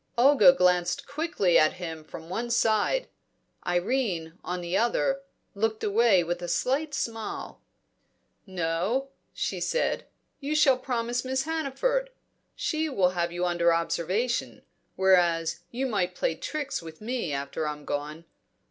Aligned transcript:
Olga 0.17 0.51
glanced 0.51 1.05
quickly 1.07 1.59
at 1.59 1.73
him 1.73 2.03
from 2.03 2.27
one 2.27 2.49
side; 2.49 3.07
Irene, 3.67 4.39
on 4.43 4.61
the 4.61 4.75
other, 4.75 5.21
looked 5.53 5.83
away 5.83 6.23
with 6.23 6.41
a 6.41 6.47
slight 6.47 6.95
smile. 6.95 7.61
"No," 8.47 9.09
she 9.31 9.59
said, 9.59 10.07
"you 10.39 10.55
shall 10.55 10.79
promise 10.79 11.23
Miss 11.23 11.43
Hannaford. 11.43 12.09
She 12.55 12.89
will 12.89 13.09
have 13.11 13.31
you 13.31 13.45
under 13.45 13.71
observation; 13.71 14.63
whereas 14.95 15.59
you 15.69 15.85
might 15.85 16.15
play 16.15 16.33
tricks 16.33 16.81
with 16.81 16.99
me 16.99 17.31
after 17.31 17.67
I'm 17.67 17.85
gone. 17.85 18.25